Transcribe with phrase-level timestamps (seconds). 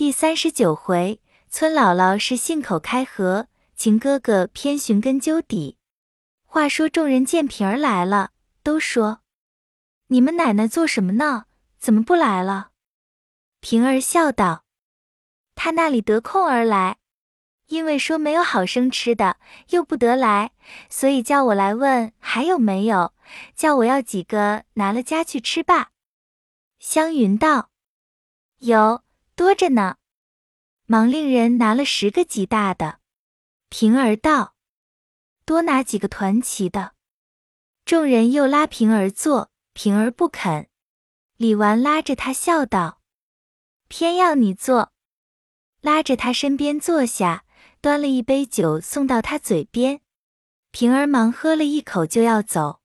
[0.00, 1.20] 第三十九回，
[1.50, 5.76] 村姥姥是信口开河，秦哥哥偏寻根究底。
[6.46, 8.30] 话说众人见平儿来了，
[8.62, 9.20] 都说
[10.08, 11.44] ：“你们奶奶做什么呢？
[11.78, 12.70] 怎么不来了？”
[13.60, 14.64] 平儿笑道
[15.54, 16.96] ：“他那里得空而来，
[17.66, 19.36] 因为说没有好生吃的，
[19.68, 20.52] 又不得来，
[20.88, 23.12] 所以叫我来问还有没有，
[23.54, 25.90] 叫我要几个拿了家去吃吧。”
[26.80, 27.68] 湘云道
[28.60, 29.02] ：“有。”
[29.40, 29.96] 多着呢，
[30.84, 33.00] 忙令人拿了十个极大的。
[33.70, 34.54] 平儿道
[35.46, 36.92] ：“多拿几个团旗的。”
[37.86, 40.68] 众人又拉平儿坐，平儿不肯。
[41.38, 43.00] 李纨拉着他笑道
[43.88, 44.92] ：“偏要你坐。”
[45.80, 47.46] 拉着他身边坐下，
[47.80, 50.02] 端了一杯酒送到他嘴边。
[50.70, 52.82] 平儿忙喝了一口就要走。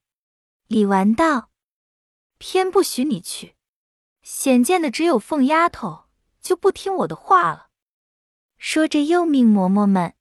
[0.68, 1.50] 李纨道
[2.40, 3.56] ：“偏不许你去，
[4.22, 6.04] 显见的只有凤丫头。”
[6.46, 7.70] 就不听我的话了。
[8.56, 10.14] 说着，又命嬷嬷们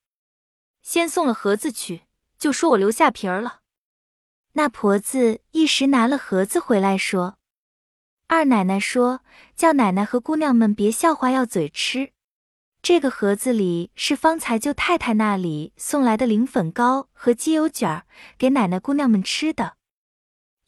[0.81, 2.07] 先送了盒子去，
[2.39, 3.59] 就说我留下皮儿了。
[4.53, 7.37] 那婆子一时拿了盒子回来，说
[8.25, 9.21] ：“二奶奶说
[9.55, 12.11] 叫奶奶和姑娘们别笑话，要嘴吃。
[12.81, 18.07] 这个盒子里是方才舅太太那里送来的灵粉糕和鸡油卷儿，
[18.39, 19.77] 给奶奶姑娘们吃的。”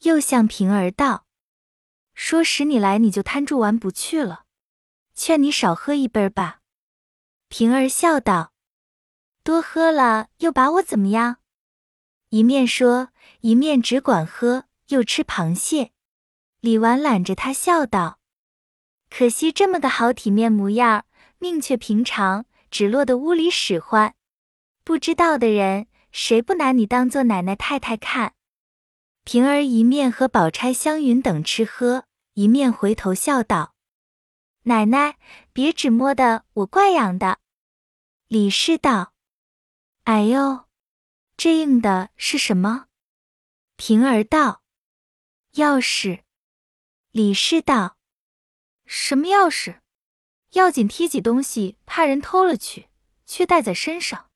[0.06, 1.26] 又向平儿道
[2.14, 4.44] ：“说使你来，你就贪住玩不去了。”
[5.18, 6.60] 劝你少喝一杯吧。
[7.48, 8.52] 平儿笑道
[9.42, 11.38] ：“多喝了又把我怎么样？”
[12.30, 13.08] 一面说，
[13.40, 15.90] 一面只管喝，又吃螃蟹。
[16.60, 18.20] 李纨揽着他笑道
[19.10, 21.04] ：“可惜这么个好体面模样，
[21.38, 24.14] 命却平常，只落得屋里使唤。
[24.84, 28.34] 不知道的人，谁不拿你当做奶奶太太看？”
[29.24, 33.74] 平儿一面和宝钗、湘云等吃喝，一面回头笑道。
[34.68, 35.16] 奶奶，
[35.54, 37.38] 别只摸的我怪痒的。
[38.28, 39.14] 李氏道
[40.04, 40.66] ：“哎呦，
[41.38, 42.88] 这硬的是什么？”
[43.76, 44.62] 平儿道
[45.56, 46.20] ：“钥匙。”
[47.12, 47.96] 李氏道
[48.84, 49.80] ：“什么钥匙？
[50.50, 52.90] 要紧提起东西，怕人偷了去，
[53.24, 54.28] 却带在身上。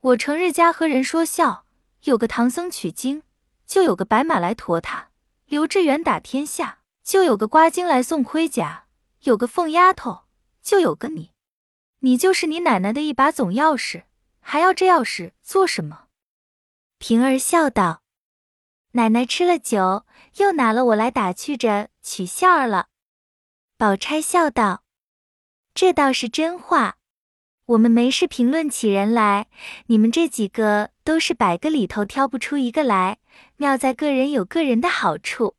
[0.00, 1.64] 我成日家和人说笑，
[2.02, 3.22] 有个唐僧取经，
[3.66, 5.10] 就有个白马来驮他；
[5.46, 8.86] 刘志远打天下，就有个瓜精来送盔甲。”
[9.24, 10.22] 有个凤丫头，
[10.62, 11.32] 就有个你，
[11.98, 14.04] 你就是你奶奶的一把总钥匙，
[14.40, 16.06] 还要这钥匙做什么？
[16.96, 18.02] 平儿笑道
[18.92, 22.88] ：“奶奶吃了酒，又拿了我来打趣着取笑儿了。”
[23.76, 24.84] 宝钗笑道
[25.74, 26.96] ：“这倒是真话，
[27.66, 29.48] 我们没事评论起人来，
[29.86, 33.18] 你们这几个都是百个里头挑不出一个来，
[33.56, 35.56] 妙在个人有个人的好处。”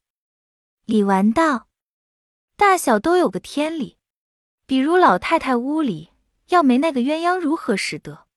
[0.85, 1.70] 李纨道。
[2.61, 3.97] 大小都有个天理，
[4.67, 6.11] 比如老太太屋里
[6.49, 8.27] 要没那个鸳鸯，如何使得？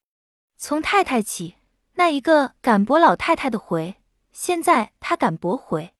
[0.57, 1.57] 从太太起，
[1.97, 3.97] 那一个敢驳老太太的回，
[4.33, 5.93] 现在他敢驳回，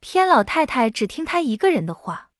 [0.00, 2.30] 偏老太太只听他一个人的话。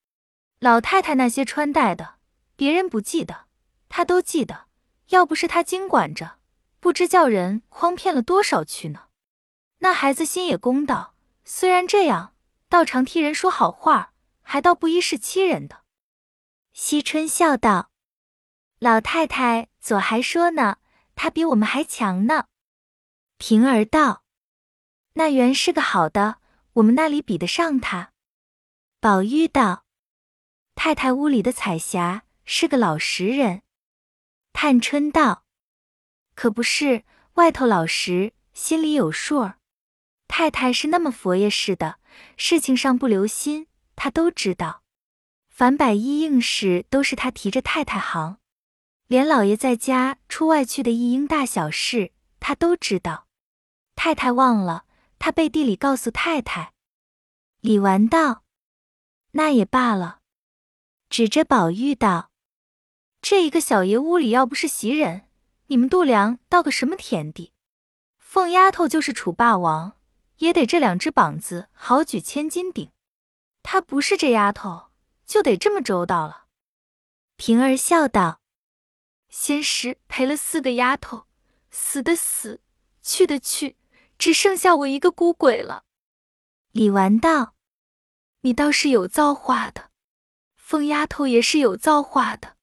[0.58, 2.16] 老太太那些穿戴的，
[2.56, 3.44] 别人不记得，
[3.88, 4.66] 他都记得。
[5.10, 6.38] 要不是他经管着，
[6.80, 9.04] 不知叫人诓骗了多少去呢。
[9.78, 12.34] 那孩子心也公道，虽然这样，
[12.68, 14.11] 倒常替人说好话。
[14.42, 15.82] 还倒不一是欺人的。
[16.72, 17.90] 惜春笑道
[18.78, 20.78] ：“老太太左还说呢，
[21.14, 22.46] 她比我们还强呢。”
[23.38, 24.24] 平儿道
[25.14, 26.38] ：“那原是个好的，
[26.74, 28.12] 我们那里比得上她。”
[29.00, 29.84] 宝玉道
[30.74, 33.62] ：“太太屋里的彩霞是个老实人。”
[34.54, 35.44] 探春道
[36.34, 37.04] ：“可不是，
[37.34, 39.58] 外头老实，心里有数儿。
[40.28, 41.98] 太太是那么佛爷似的，
[42.36, 43.66] 事情上不留心。”
[44.02, 44.82] 他都知道，
[45.48, 48.38] 凡百依应事都是他提着太太行，
[49.06, 53.28] 连老爷在家出外去的一应大小事，他都知道。
[53.94, 54.86] 太太忘了，
[55.20, 56.72] 他背地里告诉太太。
[57.60, 58.42] 李纨道
[59.38, 60.18] ：“那也罢了。”
[61.08, 62.32] 指着宝玉道
[63.22, 65.28] ：“这一个小爷屋里要不是袭人，
[65.68, 67.52] 你们度量到个什么田地？
[68.18, 69.92] 凤丫头就是楚霸王，
[70.38, 72.90] 也得这两只膀子好举千斤顶。”
[73.62, 74.90] 她不是这丫头，
[75.26, 76.46] 就得这么周到了。
[77.36, 78.40] 平儿笑道
[79.28, 81.26] ：“先是赔了四个丫头，
[81.70, 82.60] 死的死，
[83.02, 83.76] 去的去，
[84.18, 85.84] 只剩下我一个孤鬼了。”
[86.72, 87.54] 李纨道
[88.42, 89.90] ：“你倒是有造化的，
[90.56, 92.56] 凤丫头也是有造化的。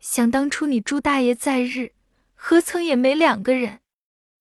[0.00, 1.94] 想当初你朱大爷在日，
[2.34, 3.80] 何曾也没两个人？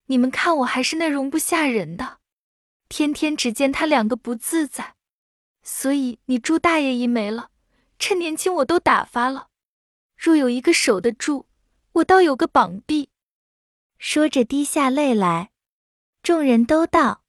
[0.06, 2.20] 你们看我还是那容不下人的，
[2.88, 4.96] 天天只见他两个不自在。”
[5.70, 7.52] 所以你朱大爷一没了，
[8.00, 9.50] 趁年轻我都打发了。
[10.16, 11.46] 若有一个守得住，
[11.92, 13.10] 我倒有个膀臂。
[13.98, 15.52] 说着滴下泪来。
[16.24, 17.24] 众人都道：“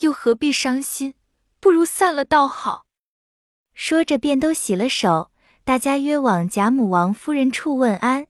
[0.00, 1.14] 又何必伤心？
[1.60, 2.86] 不如散了倒好。”
[3.72, 5.30] 说着便都洗了手。
[5.62, 8.26] 大家约往贾母、王夫人处问安。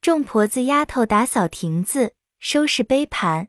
[0.00, 3.48] 众婆子丫头打扫亭子，收拾杯盘。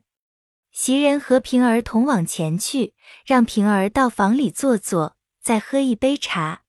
[0.80, 2.94] 袭人和平儿同往前去，
[3.26, 6.62] 让平儿到房里坐坐，再喝一杯茶。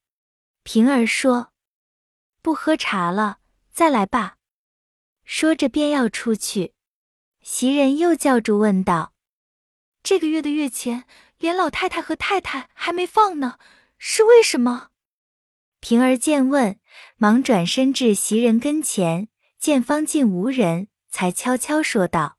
[0.64, 1.52] 平儿说
[2.42, 3.38] ：“不喝茶了，
[3.72, 4.38] 再来吧。”
[5.24, 6.74] 说着便要出去。
[7.44, 9.14] 袭人又叫住问道
[10.02, 11.04] ：“这个月的月钱，
[11.38, 13.60] 连老太太和太太还没放呢，
[14.00, 14.88] 是为什么？”
[15.82, 16.80] 平儿见问，
[17.18, 19.30] 忙转身至袭人跟前，
[19.60, 22.39] 见方近无人，才悄悄说道。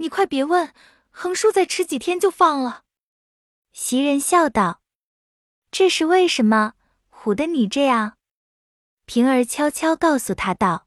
[0.00, 0.72] 你快别问，
[1.10, 2.84] 横竖再吃几天就放了。
[3.74, 4.80] 袭人笑道
[5.70, 6.72] ：“这是为什么？
[7.10, 8.16] 唬得你这样？”
[9.04, 10.86] 平儿悄悄告诉他道：“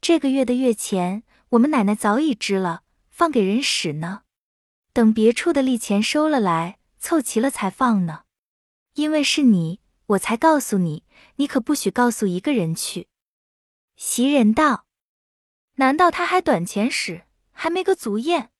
[0.00, 4.22] 这个月的月钱，我们奶奶早已支了，放给人使呢。
[4.94, 8.22] 等别处的利钱收了来，凑齐了才放呢。
[8.94, 11.04] 因为是你，我才告诉你，
[11.36, 13.08] 你可不许告诉一个人去。”
[13.96, 14.86] 袭人道
[15.76, 17.23] ：“难道他还短钱使？”
[17.54, 18.50] 还没个足验，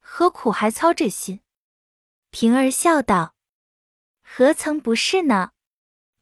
[0.00, 1.40] 何苦还操这心？
[2.30, 3.34] 平儿笑道
[4.22, 5.50] ：“何曾不是呢？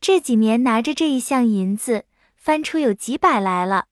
[0.00, 3.86] 这几年拿着这一项银子，翻出有几百来了。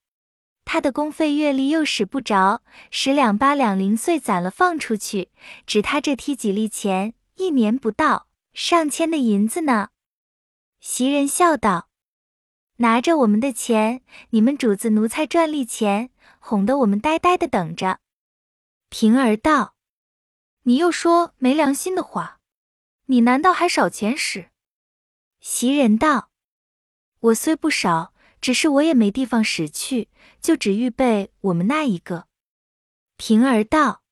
[0.64, 5.30] 他的工费月例又使不着，十两八两零碎攒了放出去，
[5.66, 9.90] 只他这提几粒钱，一年不到上千的银子呢。”
[10.80, 11.88] 袭人笑道
[12.78, 17.98] ：“拿着我们的钱，你们主子奴才赚利钱，哄得我们呆呆的等着。”
[18.96, 19.74] 平儿道
[20.62, 22.38] ：“你又说没良心的话，
[23.06, 24.52] 你难道还少钱使？”
[25.42, 26.30] 袭人道
[27.18, 30.10] ：“我虽不少，只是我也没地方使去，
[30.40, 32.28] 就只预备我们那一个。”
[33.18, 34.04] 平儿道：“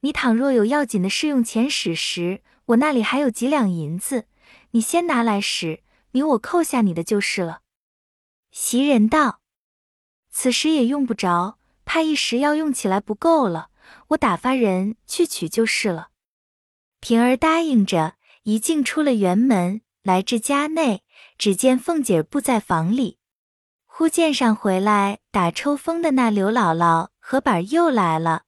[0.00, 4.26] 你倘若有要紧的事用钱使时，我那里还有几两银子，
[4.72, 7.62] 你先拿来使，明我扣下你的就是了。”
[8.52, 9.40] 袭人道
[10.28, 13.70] ：“此时也用不着，怕一时要用起来不够了。”
[14.08, 16.08] 我打发人去取就是了。
[17.00, 18.14] 平儿答应着，
[18.44, 21.02] 一径出了园门，来至家内，
[21.36, 23.18] 只见凤姐儿不在房里。
[23.84, 28.42] 忽见上回来打抽风的那刘姥姥和板儿又来了，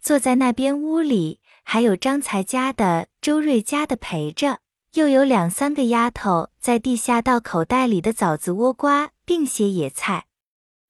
[0.00, 4.58] 坐在那边屋里，还有张才家的、周瑞家的陪着，
[4.94, 10.26] 又有两三个丫头在地下倒口袋里的枣子、倭瓜，并些野菜。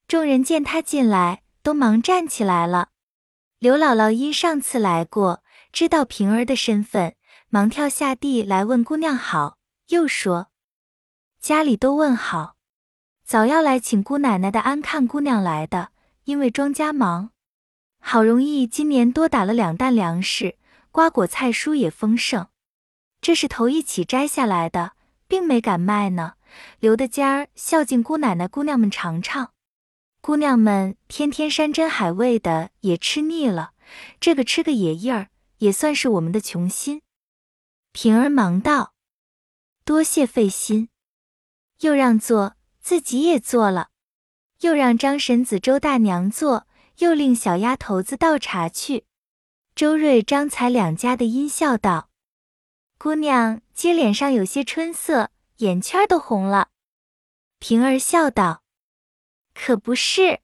[0.09, 2.89] 众人见他进来，都忙站起来了。
[3.61, 7.15] 刘姥姥因上次来过，知道平儿的身份，
[7.51, 9.59] 忙跳下地来问姑娘好，
[9.89, 10.47] 又说
[11.43, 12.57] 家里都问好，
[13.23, 15.91] 早要来请姑奶奶的安看姑娘来的，
[16.25, 17.33] 因为庄家忙，
[18.01, 20.57] 好容易今年多打了两担粮食，
[20.91, 22.47] 瓜果菜蔬也丰盛，
[23.21, 24.93] 这是头一起摘下来的，
[25.29, 26.37] 并没敢卖呢，
[26.79, 29.53] 留的尖儿孝敬姑奶奶姑娘们尝尝。
[30.23, 33.73] 姑娘们天天山珍海味的也吃腻了，
[34.21, 35.29] 这个吃个野印儿
[35.59, 37.01] 也算是我们的穷心。
[37.93, 38.93] 平儿忙道
[39.83, 40.91] ：“多谢费心，
[41.81, 43.89] 又让做，自己也做了，
[44.61, 46.67] 又让张婶子、周大娘做，
[46.99, 49.07] 又令小丫头子倒茶去。”
[49.75, 52.11] 周瑞、张才两家的阴笑道
[52.99, 56.69] ：“姑娘今脸上有些春色，眼圈都红了。”
[57.59, 58.63] 平儿笑道。
[59.55, 60.41] 可不是，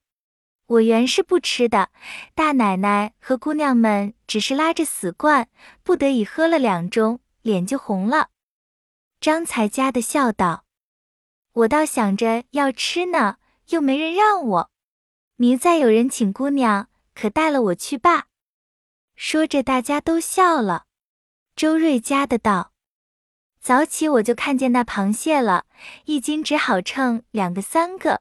[0.67, 1.91] 我原是不吃的。
[2.35, 5.49] 大奶奶和姑娘们只是拉着死惯，
[5.83, 8.31] 不得已喝了两盅，脸就红了。
[9.21, 10.65] 张才家的笑道
[11.55, 14.71] ：“我倒想着要吃呢，又没人让我。
[15.37, 18.27] 明再有人请姑娘，可带了我去罢。”
[19.17, 20.85] 说着，大家都笑了。
[21.55, 22.73] 周瑞家的道
[23.59, 25.65] ：“早起我就看见那螃蟹了，
[26.05, 28.21] 一斤只好称两个三个。”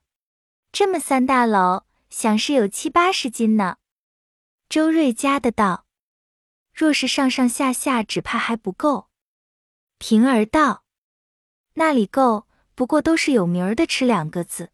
[0.78, 3.78] 这么三大篓，想是有七八十斤呢。
[4.68, 5.86] 周瑞家的道
[6.76, 9.08] ：“若是上上下下，只怕还不够。”
[10.00, 10.84] 平儿道
[11.76, 12.48] ：“那里够？
[12.76, 14.72] 不过都是有名儿的吃两个字，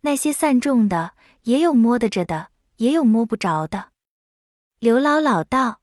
[0.00, 1.12] 那些散种的，
[1.42, 3.90] 也有摸得着的，也有摸不着的。”
[4.80, 5.82] 刘姥姥道：“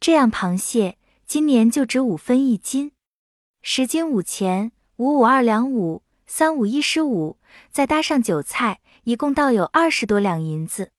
[0.00, 2.92] 这样螃蟹今年就值五分一斤，
[3.60, 7.38] 十斤五钱，五五二两五。”三五一十五，
[7.70, 10.92] 再搭上酒菜，一共倒有二十多两银子。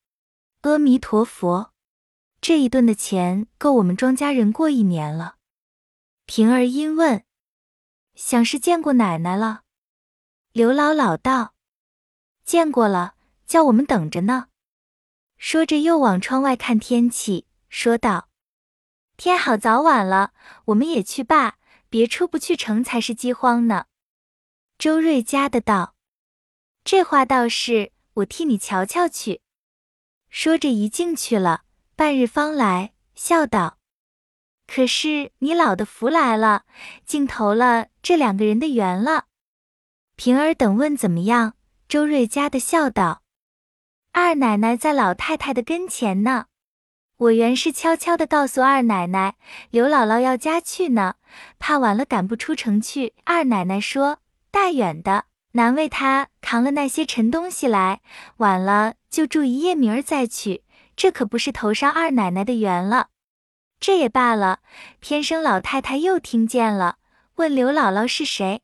[0.61, 1.71] 阿弥陀佛，
[2.41, 5.35] 这一顿的钱够我们庄家人过一年了。
[6.25, 7.23] 平儿因问
[8.15, 9.61] ：“想是见过奶奶了？”
[10.53, 11.53] 刘姥姥道
[12.43, 14.47] ：“见过了，叫我们等着呢。
[15.37, 18.29] 说着又往窗外看天气，说道
[19.17, 20.33] ：“天好早晚了，
[20.65, 21.57] 我们也去罢，
[21.89, 23.85] 别出不去成才是饥荒呢。”
[24.79, 25.94] 周瑞家的道
[26.85, 29.41] ：“这话倒是，我替你瞧瞧去。”
[30.29, 31.63] 说着一进去了，
[31.95, 33.79] 半日方来，笑道
[34.67, 36.65] ：“可是你老的福来了，
[37.03, 39.25] 竟投了这两个人的缘了。”
[40.15, 41.55] 平儿等问怎么样，
[41.89, 43.23] 周瑞家的笑道
[44.13, 46.45] ：“二奶奶在老太太的跟前呢。
[47.17, 49.35] 我原是悄悄的告诉二奶奶，
[49.71, 51.15] 刘姥姥要家去呢，
[51.57, 53.15] 怕晚了赶不出城去。
[53.23, 54.19] 二奶奶说。”
[54.55, 55.25] 大远的，
[55.55, 58.01] 难为他扛了那些沉东西来，
[58.37, 60.65] 晚了就住一夜，明儿再去。
[60.97, 63.07] 这可不是头上二奶奶的缘了。
[63.79, 64.59] 这也罢了，
[64.99, 66.97] 偏生老太太又听见了，
[67.35, 68.63] 问刘姥姥是谁，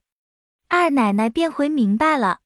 [0.68, 2.40] 二奶奶便回明白了。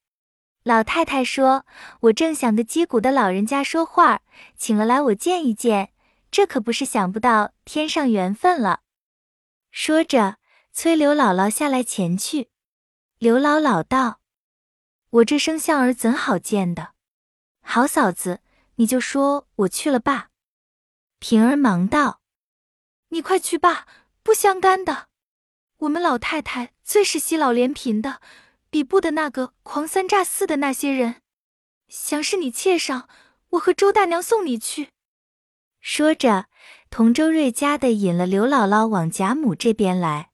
[0.63, 1.65] 老太太说
[2.01, 4.21] ：“我正想个击鼓的老人家说话，
[4.57, 5.89] 请了来我见一见。
[6.29, 8.81] 这可不是想不到天上缘分了。”
[9.71, 10.37] 说着，
[10.71, 12.49] 催刘姥姥下来前去。
[13.17, 14.19] 刘姥姥道
[15.15, 16.89] ：“我这生相儿怎好见的？
[17.61, 18.41] 好嫂子，
[18.75, 20.29] 你就说我去了罢。”
[21.19, 22.19] 平儿忙道
[23.09, 23.85] ：“你快去罢，
[24.21, 25.07] 不相干的。
[25.77, 28.19] 我们老太太最是惜老怜贫的，
[28.69, 31.21] 比不得那个狂三诈四的那些人。
[31.87, 33.07] 想是你妾上，
[33.51, 34.89] 我和周大娘送你去。”
[35.79, 36.47] 说着，
[36.89, 40.31] 同周瑞家的引了刘姥姥往贾母这边来。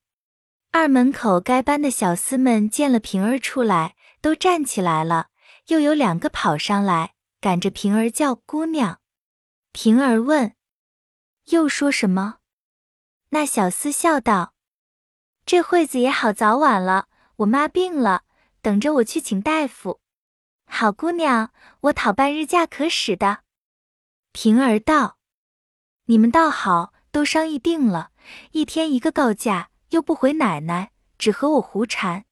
[0.72, 5.28] 二门口该班的小厮们见了平儿出来，都站起来了。
[5.68, 9.00] 又有两个跑上来，赶着平儿叫姑娘。
[9.72, 10.56] 平儿问
[11.52, 12.38] ：“又说什么？”
[13.30, 14.54] 那小厮笑道
[15.46, 18.24] ：“这会子也好早晚了，我妈病了，
[18.62, 20.02] 等着我去请大夫。
[20.66, 21.52] 好姑娘，
[21.82, 23.44] 我讨半日假可使的。”
[24.34, 25.18] 平儿道
[26.06, 28.12] ：“你们倒好，都商议定了，
[28.52, 32.24] 一天一个告假。”又不回奶奶，只和我胡缠。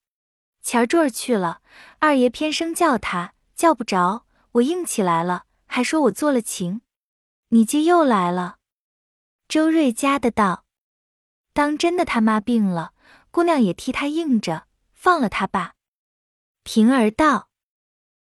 [0.62, 1.62] 前儿坠儿去了，
[2.00, 6.82] 二爷偏生叫他，叫不着，我硬起来了，还说我做了情。
[7.50, 8.58] 你今又来了。
[9.48, 10.66] 周瑞家的道
[11.54, 12.94] ：“当真的他妈病了，
[13.32, 15.76] 姑娘也替他应着，放了他吧。”
[16.64, 17.50] 平儿道：“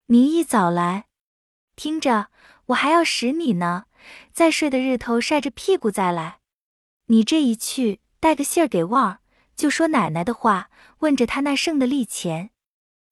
[0.08, 1.08] 明一早来，
[1.76, 2.30] 听着，
[2.68, 3.86] 我还要使你呢。
[4.32, 6.40] 再睡的日头晒着屁股再来。
[7.06, 9.20] 你这一去。”带个信儿给旺儿，
[9.56, 10.70] 就说奶奶的话，
[11.00, 12.52] 问着他那剩的利钱。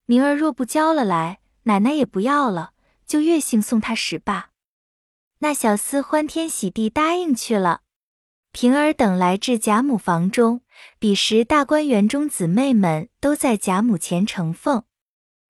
[0.06, 2.72] 明儿若不交了来，奶奶也不要了，
[3.06, 4.52] 就月姓送他使罢。
[5.40, 7.82] 那小厮欢天喜地答应去了。
[8.54, 10.62] 平儿等来至贾母房中，
[10.98, 14.84] 彼时大观园中姊妹们都在贾母前承奉。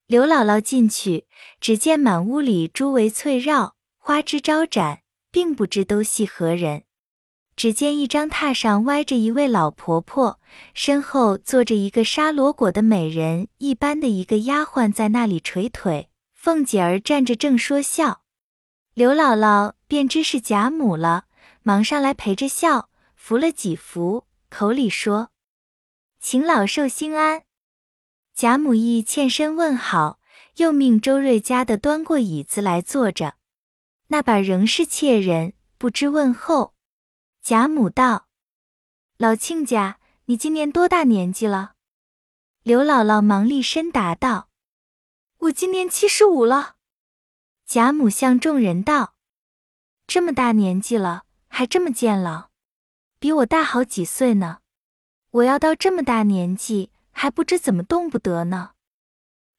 [0.08, 1.28] 刘姥姥进去，
[1.62, 6.84] 只见满屋里珠围翠绕，花枝招展，并不知都系何人。
[7.58, 10.40] 只见一张榻上歪着一位老婆婆，
[10.76, 16.10] 身后坐着一个纱罗裹的美人一般的一个丫鬟在那里捶腿。
[16.36, 18.22] 凤姐儿站着正说笑，
[18.94, 21.26] 刘姥姥便知是贾母了，
[21.64, 25.32] 忙上来陪着笑，扶了几扶，口里说
[26.22, 27.42] ：“请老寿星安。”
[28.36, 30.20] 贾母亦欠身问好，
[30.58, 33.34] 又命周瑞家的端过椅子来坐着。
[34.10, 36.76] 那把仍是妾人，不知问候。
[37.50, 38.28] 贾母道
[39.16, 41.76] ：“老亲家，你今年多大年纪了？”
[42.62, 44.50] 刘姥姥忙立身答道
[45.40, 46.76] ：“我今年七十五了。”
[47.66, 49.16] 贾母向众人道
[50.06, 52.50] ：“这么大年纪了，还这么健朗，
[53.18, 54.58] 比我大好几岁呢。
[55.32, 58.72] 我要到这么大年纪，还不知怎么动不得呢。”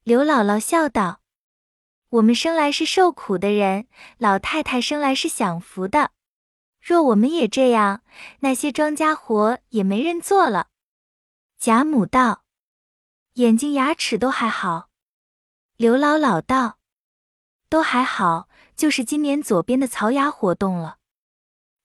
[0.04, 1.23] 刘姥姥笑道
[2.11, 6.11] ：“我们生来是受苦的人，老太太生来是享福的。”
[6.88, 8.00] 若我们也这样，
[8.38, 10.68] 那些庄稼活也没人做了。
[11.59, 12.45] 贾母道
[13.37, 14.88] ：“眼睛牙齿都还好。”
[15.76, 16.78] 刘姥姥道
[17.68, 20.97] ：“都还好，就是今年左边的槽牙活动了。”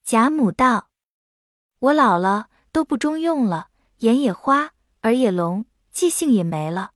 [0.02, 0.88] 贾母道
[1.80, 3.68] ：“我老了，都不中用了，
[3.98, 4.70] 眼也花，
[5.02, 6.92] 耳也聋，记性也没了。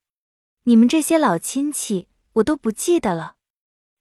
[0.62, 3.34] 你们这些老亲戚，我都不记得了。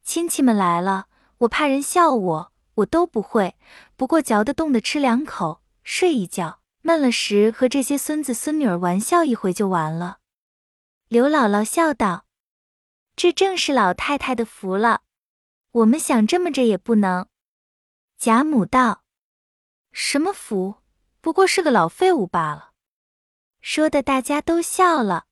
[0.01, 1.07] 亲戚们来了，
[1.39, 3.55] 我怕人笑我。”我都不会，
[3.95, 10.19] 不过嚼得动的吃两口，睡一觉，闷了时和这些孙子孙女儿玩笑一回就完了。
[11.07, 12.25] 刘姥姥笑道
[13.15, 15.01] ：“这正是老太太的福了，
[15.71, 17.27] 我们想这么着也不能。”
[18.19, 19.03] 贾母道
[19.91, 20.75] ：“什么福？
[21.19, 22.73] 不过是个老废物罢了。”
[23.59, 25.25] 说的大家都笑了。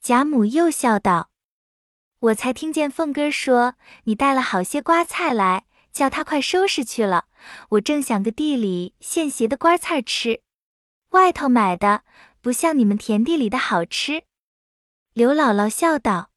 [0.00, 1.30] 贾母又笑道
[2.18, 7.26] ：“我才听见凤哥说你带了好些瓜菜来，叫他快收拾去了。
[7.70, 10.42] 我正想个地里现结的瓜菜吃，
[11.10, 12.04] 外头买的
[12.40, 14.24] 不像你们田地里的好吃。
[15.12, 16.30] 刘姥姥笑道：“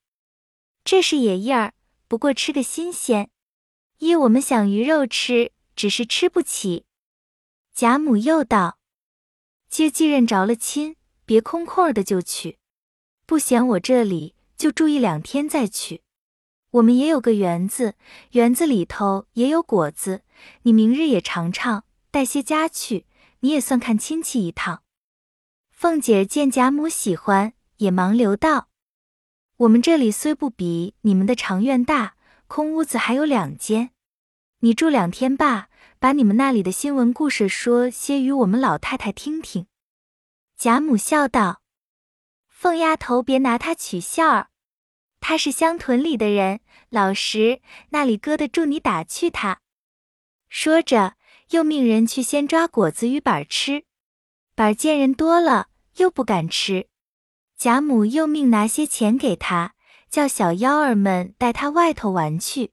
[0.83, 1.73] 这是野叶儿，
[2.07, 3.29] 不过吃个新鲜。
[3.99, 6.85] 依我们想鱼肉吃，只是吃不起。”
[7.73, 8.77] 贾母又道
[9.69, 10.95] ：“接继任着了亲，
[11.25, 12.59] 别空空的就去，
[13.25, 16.04] 不嫌我这里。”就住一两天再去。
[16.75, 17.95] 我们也有个园子，
[18.31, 20.23] 园子里头也有果子。
[20.63, 23.05] 你明日也尝尝，带些家去，
[23.39, 24.83] 你也算看亲戚一趟。
[25.71, 28.67] 凤姐见贾母喜欢，也忙留道
[29.57, 32.15] ：“我们这里虽不比你们的长院大，
[32.47, 33.91] 空屋子还有两间，
[34.59, 39.67] 你住两天罢，把你们那里的新闻故事说些与我们老太太听听。”
[40.57, 41.61] 贾母笑道。
[42.49, 44.49] 凤丫头，别拿他取笑儿。
[45.21, 49.59] 他是乡屯里的人，老实，那里搁得住你打趣他？
[50.49, 51.15] 说着，
[51.49, 53.83] 又命人去先抓果子与板儿吃。
[54.55, 56.87] 板儿见人多了，又不敢吃。
[57.57, 59.75] 贾母又命拿些钱给他，
[60.09, 62.71] 叫小妖儿们带他外头玩去。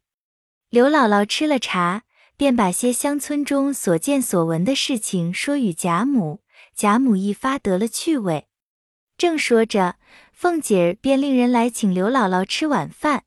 [0.68, 2.02] 刘姥姥吃了茶，
[2.36, 6.42] 便把些乡村中所见所闻的事情说与贾母。
[6.74, 8.46] 贾母一发得了趣味。
[9.18, 9.96] 正说着，
[10.32, 13.24] 凤姐儿便令人来请刘姥姥吃晚饭。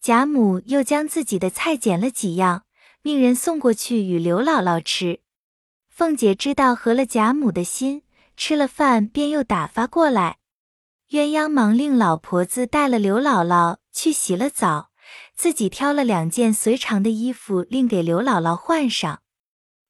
[0.00, 2.64] 贾母又将自己的菜捡了几样，
[3.02, 5.20] 命人送过去与刘姥姥吃。
[5.88, 8.02] 凤姐知道合了贾母的心，
[8.36, 10.38] 吃了饭便又打发过来。
[11.10, 14.90] 鸳鸯忙令老婆子带了刘姥姥去洗了澡，
[15.34, 19.22] 自己挑了两件随长的衣服，另给刘姥姥换上。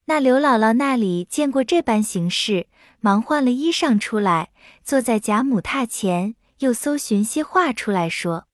[0.07, 2.69] 那刘姥姥那里见过这般形式。
[3.01, 4.51] 忙换了衣裳出来，
[4.83, 8.49] 坐在贾母榻前，又搜寻些话出来说。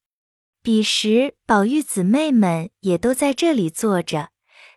[0.64, 4.30] 彼时宝玉姊妹们也都在这里坐着，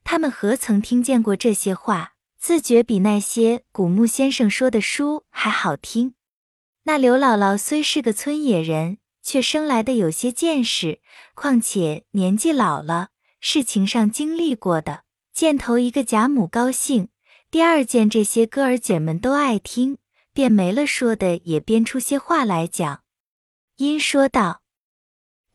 [0.03, 6.15] 他们何曾听见过这些话，自觉比那些古木先生说的书还好听。
[6.83, 10.99] 那刘姥姥虽是个村野人，却生来的有些见识，
[11.33, 17.07] 况且年纪老了，事情上经历过的，见头一个贾母高兴。
[17.49, 19.99] 第二件，这些哥儿姐们都爱听，
[20.33, 23.03] 便没了说的，也编出些话来讲。
[23.77, 24.63] 因说道：“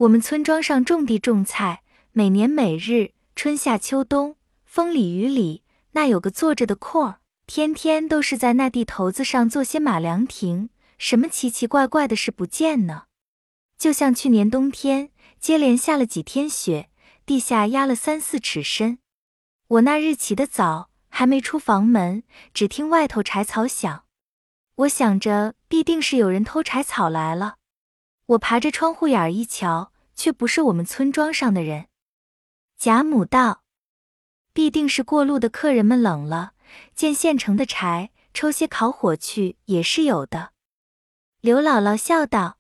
[0.03, 4.35] 我们村庄上种地种菜，每年每日，春夏秋冬，
[4.65, 5.63] 风里雨里，
[5.93, 13.05] 那有个坐着的空儿，天天都是在那地头子上做些马凉亭，什么奇奇怪怪的事不见呢？
[13.79, 16.89] 就像去年冬天，接连下了几天雪，
[17.25, 18.99] 地下压了三四尺深。
[19.69, 22.23] 我那日起得早。”还没出房门，
[22.55, 24.05] 只听外头柴草响。
[24.77, 27.57] 我想着必定是有人偷柴草来了。
[28.25, 31.89] 我爬着窗户眼儿一瞧，却不是我们村庄上的人。
[32.79, 33.63] 贾母道
[34.53, 36.55] ：“必定是过路的客人们冷了，
[36.95, 40.51] 见现成的柴，抽些烤火去也是有的。”
[41.41, 42.59] 刘姥姥笑道：“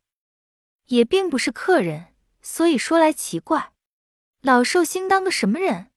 [0.87, 3.73] 也并不是客人，所以说来奇怪。
[4.41, 5.88] 老寿星当个什么人？”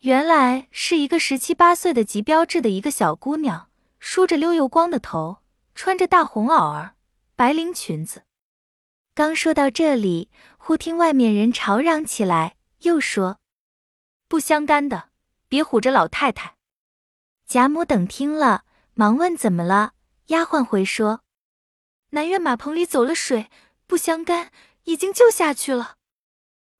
[0.00, 5.38] 原来是一个十七八岁的极标致的一个小姑娘，梳着溜油光的头，
[5.74, 6.94] 穿着大红袄儿、
[7.34, 8.24] 白绫裙子。
[9.16, 13.38] 刚说到这里，忽听外面人吵嚷起来，又说
[14.26, 15.10] ：“不相干的，
[15.46, 16.56] 别唬着老太太。”
[17.46, 19.92] 贾母等听了，忙问怎么了。
[20.26, 21.20] 丫鬟回说
[22.10, 23.48] ：“南院马棚里走了水，
[23.86, 24.50] 不相干，
[24.82, 25.94] 已经救下去了。”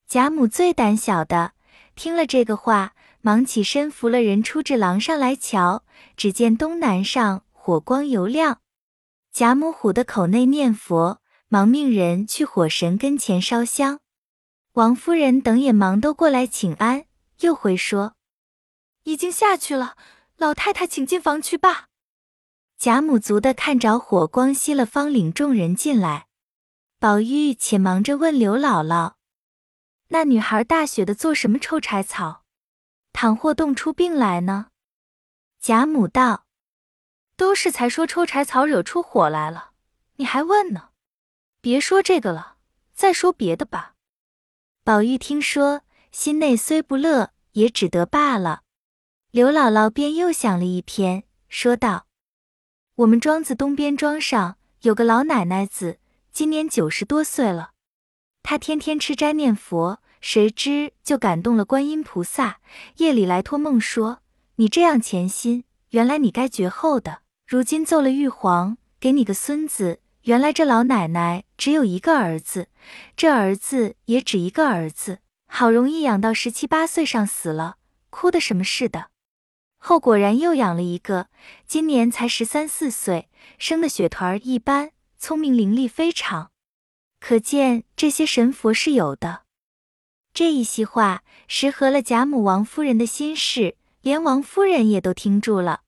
[0.08, 1.52] 贾母最胆小的，
[1.94, 2.94] 听了这个话。
[3.20, 5.82] 忙起身扶了人出至廊上来瞧，
[6.14, 8.60] 只见东南上火光油亮。
[9.32, 14.00] 贾母唬得口内念佛，忙命人去火神跟前烧香。
[14.72, 17.06] 王夫人等也忙都过来请安，
[17.40, 18.16] 又回说
[19.04, 19.96] 已经下去了，
[20.36, 21.86] 老太太请进房去吧。
[22.76, 26.26] 贾母足的看着火光熄了，方领众人进来。
[26.98, 29.14] 宝玉且忙着问刘姥姥
[30.08, 32.42] ：“那女孩大雪的做什么抽柴草？”
[33.12, 34.68] 倘或冻出病来呢？
[35.60, 36.46] 贾母道
[37.36, 39.70] ：“都是才说抽柴草惹出火来了，
[40.16, 40.88] 你还问呢？
[41.64, 42.56] 别说这个了，
[42.92, 43.94] 再说别的吧。”
[44.84, 45.80] 宝玉听说，
[46.12, 48.64] 心内虽不乐，也只得罢了。
[49.30, 52.04] 刘姥姥便又想了一篇，说道
[52.96, 55.98] ：“我们庄子东边庄上有个老奶奶子，
[56.30, 57.70] 今年九十多岁了，
[58.42, 62.60] 她天天吃斋念佛。”谁知就感动了观音菩萨，
[62.96, 64.20] 夜里来托梦说
[64.56, 67.20] ：“你这样潜心，原来你该绝后的。
[67.46, 72.68] 如今奏了玉皇，给你个孙子，原来这老奶奶只有一个儿子，
[73.14, 77.76] 这儿子也只一个儿子，好容易养到十七八岁上死了，
[78.08, 79.10] 哭的什么似的。
[79.76, 81.28] 后果然又养了一个，
[81.66, 86.50] 今年才十三四岁，生的血团儿一般，聪明伶俐非常。
[87.20, 89.42] 可见这些神佛是有的。
[90.32, 95.82] 这一席话，实合了贾母王夫人的心事，连王夫人也都听住了。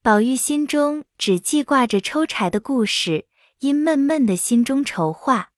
[0.00, 3.26] 宝玉心中只记挂着抽柴的故事，
[3.64, 5.48] 因闷闷的心中筹划。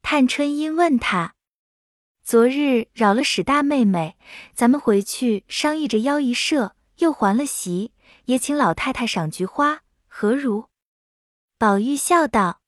[0.00, 1.34] 探春因问他
[2.24, 4.16] ：“昨日扰了史大妹妹，
[4.54, 7.92] 咱们回去商议着邀一社。”又还了席，
[8.26, 10.68] 也请老太太赏菊花，何如？
[11.58, 12.62] 宝玉笑道：“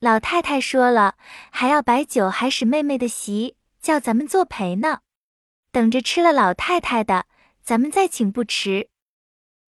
[0.00, 1.16] 老太太说了，
[1.50, 5.02] 还要摆酒，还使妹妹的席，叫咱们作陪呢。
[5.70, 7.26] 等着吃了老太太的，
[7.62, 8.88] 咱们再请不迟。”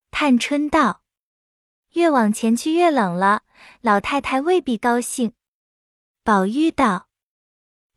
[0.09, 1.03] 探春道
[1.93, 3.43] ：“越往前去越冷了，
[3.81, 5.33] 老太太未必高兴。”
[6.23, 7.07] 宝玉道：“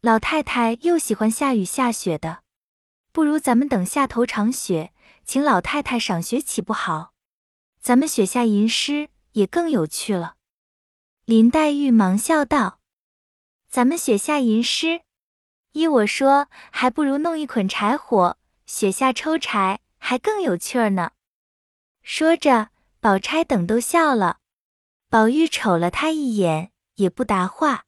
[0.00, 2.42] 老太太又喜欢下雨下雪的，
[3.12, 4.92] 不如咱们等下头场雪。”
[5.22, 7.12] 请老太太赏雪岂不好？
[7.80, 10.34] 咱们雪下吟诗也更有趣了。
[11.24, 12.80] 林黛玉忙笑道
[13.70, 15.02] ：“咱们雪下吟诗，
[15.70, 21.12] 依我说，还不如弄一捆柴火，雪下抽柴，还更有趣儿呢。”
[22.02, 24.39] 说着，宝钗等都笑了。
[25.10, 27.86] 宝玉瞅了他一眼，也不答话。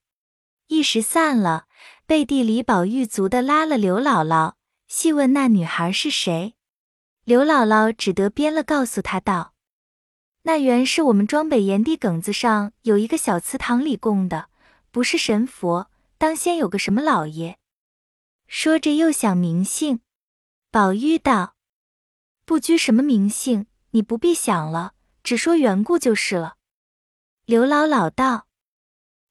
[0.67, 1.69] 一时散了，
[2.05, 4.55] 背地里宝玉足的拉了刘姥姥，
[4.89, 6.57] 细问那女孩是谁。
[7.23, 9.55] 刘姥姥只得编了，告诉他道
[10.43, 14.49] ：“那原是我们庄北檐底埂子上有一个小祠堂里供的，
[14.91, 17.57] 不是神佛，当先有个什么老爷。”
[18.49, 20.01] 说着又想名姓，
[20.73, 21.55] 宝玉道
[22.45, 26.57] ：“不拘什么名姓，你不必想了，只说缘故就是了。”
[27.45, 28.47] 刘姥姥道：“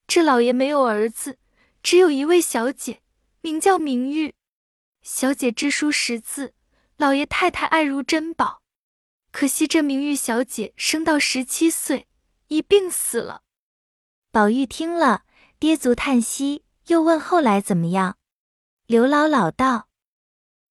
[0.05, 1.39] 这老爷没有儿子，
[1.81, 3.01] 只有一位小姐，
[3.41, 4.35] 名叫明玉。
[5.01, 6.53] 小姐知书识字。”
[6.97, 8.61] 老爷太太爱如珍宝，
[9.31, 12.07] 可惜这明玉小姐生到十七岁，
[12.49, 13.41] 一病死了。
[14.29, 15.23] 宝玉听了，
[15.57, 18.17] 跌足叹息，又问后来怎么样。
[18.85, 19.87] 刘姥姥道：“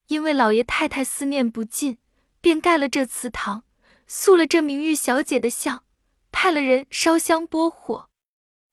[0.07, 1.99] 因为老爷太太思念不尽，
[2.41, 3.65] 便盖了这祠堂，
[4.07, 5.85] 塑了这明玉小姐的像，
[6.31, 8.09] 派了人烧香拨火。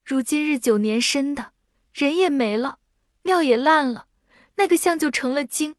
[0.04, 1.54] 如今日久年深的，
[1.94, 2.80] 人也没了，
[3.24, 4.08] 庙也烂了，
[4.56, 5.76] 那个像就成了精。”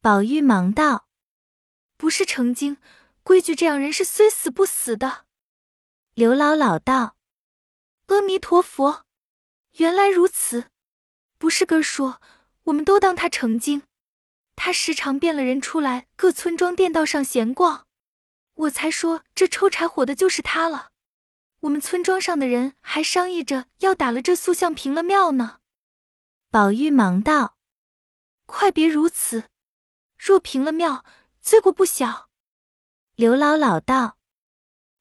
[0.00, 1.08] 宝玉忙道
[1.96, 2.76] ：“不是成精，
[3.22, 5.24] 规矩这样人是虽死不死的。”
[6.14, 7.16] 刘姥姥道
[8.06, 9.04] ：“阿弥陀佛，
[9.78, 10.66] 原来如此。
[11.38, 12.20] 不是哥说，
[12.64, 13.82] 我们都当他成精。
[14.54, 17.86] 他时常变了人出来，各村庄店道上闲逛。
[18.62, 20.90] 我才说这抽柴火的就是他了。
[21.60, 25.58] 我们村庄上的人还商议着要打了这塑像平了庙呢。”
[26.50, 27.56] 宝玉忙道
[28.46, 29.44] ：“快别如此。”
[30.18, 31.04] 若平了庙，
[31.40, 32.28] 罪过不小。
[33.16, 34.18] 刘姥姥道：“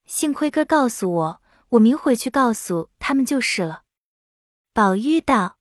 [0.05, 3.83] 幸亏哥告诉我，我明回去告诉他们就是了。”
[4.73, 5.57] 宝玉道：“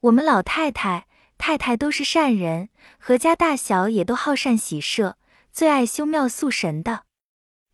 [0.00, 1.06] 我们老太太、
[1.38, 5.18] 太太都是善人，何家大小也都好善喜舍，
[5.54, 7.04] 最爱修庙塑神的。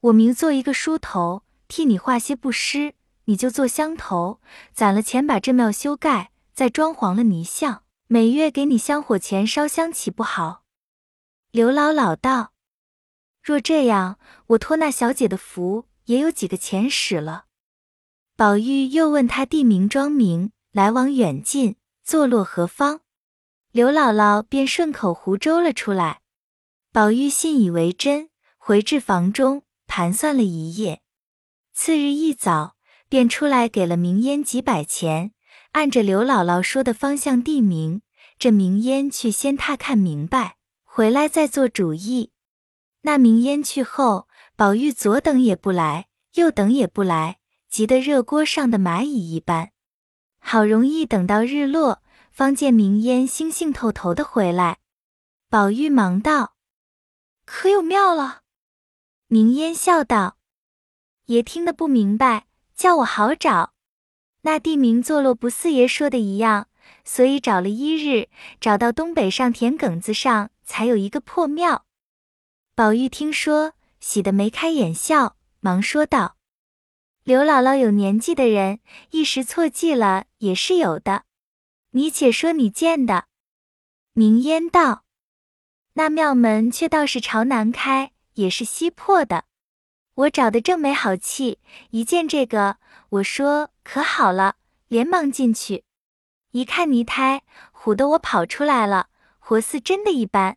[0.01, 2.93] 我明做一个梳头，替你画些布施，
[3.25, 4.39] 你就做香头，
[4.75, 10.65] 攒了钱把这庙修盖，再装潢了泥像，每月给你香火钱烧香，岂不好？”
[11.53, 12.53] 刘姥姥道
[13.43, 17.47] ：“若这样，我托那小姐的福，也有几个钱使了。”
[18.37, 23.01] 宝玉又问他地名庄名，来往远近，坐落何方。
[23.73, 26.20] 刘姥姥便顺口胡诌了出来。
[26.93, 31.03] 宝玉信以为真，回至房中盘算了一夜。
[31.73, 32.75] 次日一早，
[33.09, 35.31] 便出来给了明烟几百钱，
[35.71, 38.03] 按着刘姥姥说的方向地名，
[38.41, 40.57] 这明烟去先踏看明白。
[40.83, 42.33] 回来再做主意。
[43.03, 44.27] 那明烟去后，
[44.57, 47.39] 宝玉左等也不来，右等也不来，
[47.71, 49.71] 急得热锅上的蚂蚁一般。
[50.41, 54.79] 好容易等到日落，方见明烟兴兴透头的回来。
[55.49, 56.55] 宝玉忙道
[57.53, 58.43] ：“可有庙了？”
[59.29, 60.39] 明烟笑道
[61.27, 63.73] ：“爷听得不明白，叫我好找。
[64.43, 66.69] 那地名坐落不似爷说的一样，
[67.05, 68.29] 所以找了一日，
[68.61, 71.85] 找到东北上田埂子上。”才有一个破庙。
[72.77, 76.37] 宝玉听说，喜得眉开眼笑，忙说道
[77.25, 78.79] ：“刘姥姥有年纪的人，
[79.11, 81.25] 一时错记了也是有的。
[81.91, 83.25] 你且说你见的。”
[84.15, 85.03] 明烟道
[86.01, 89.45] ：“那庙门却倒是朝南开，也是西破的。
[90.15, 91.59] 我找的正没好气，
[91.91, 92.79] 一见这个，
[93.11, 94.57] 我说可好了，
[94.89, 95.85] 连忙进去，
[96.53, 97.43] 一看泥胎，
[97.75, 100.57] 唬得我跑出来了，活似真的一般。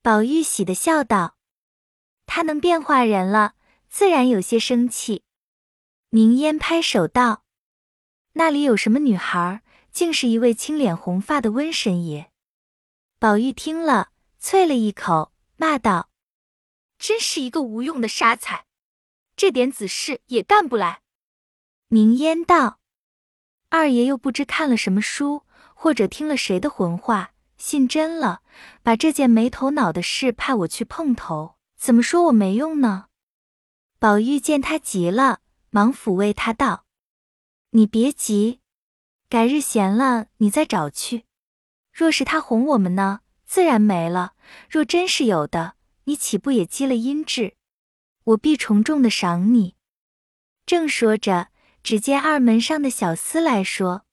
[0.00, 1.36] 宝玉喜的笑道
[2.24, 3.52] ：“他能变化人了，
[3.90, 5.22] 自然有些生气。”
[6.08, 7.44] 明烟拍手道
[8.32, 9.60] ：“那里有什么女孩，
[9.92, 12.30] 竟是一位青脸红发的温神爷。”
[13.20, 14.12] 宝玉听了，
[14.46, 16.08] 啐了一口，骂道
[17.00, 18.64] ：“真是一个无用的傻才，
[19.34, 21.02] 这点子事也干不来。”
[21.90, 22.78] 明烟道
[23.70, 25.42] ：“二爷又不知看了什么书，
[25.74, 28.42] 或者听了谁的混话，信真了，
[28.84, 33.06] 把这件没头脑的事派我去碰头，怎么说我没用呢？”
[33.98, 35.40] 宝玉见他急了。
[35.70, 36.86] 忙抚慰他道
[37.70, 38.60] ：“你别急，
[39.28, 41.24] 改日闲了你再找去。
[41.92, 44.32] 若是他哄我们呢，自然没了；
[44.68, 47.54] 若真是有的，你岂不也积了阴质？
[48.24, 49.76] 我必重重的赏你。”
[50.66, 51.48] 正说着，
[51.82, 54.04] 只见二门上的小厮来说：“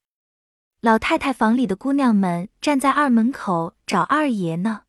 [0.81, 4.83] 老太太房里的姑娘们站在二门口找二爷呢。”